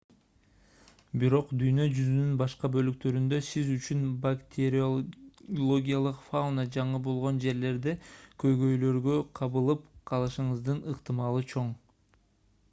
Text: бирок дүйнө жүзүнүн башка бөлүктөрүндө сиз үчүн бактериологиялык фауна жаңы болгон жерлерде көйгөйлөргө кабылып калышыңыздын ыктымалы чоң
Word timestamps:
бирок 1.23 1.51
дүйнө 1.63 1.83
жүзүнүн 1.97 2.31
башка 2.39 2.71
бөлүктөрүндө 2.75 3.39
сиз 3.47 3.69
үчүн 3.73 4.01
бактериологиялык 4.23 6.23
фауна 6.31 6.65
жаңы 6.79 7.03
болгон 7.11 7.39
жерлерде 7.45 7.95
көйгөйлөргө 8.47 9.19
кабылып 9.43 9.87
калышыңыздын 10.15 10.83
ыктымалы 10.97 11.47
чоң 11.57 11.73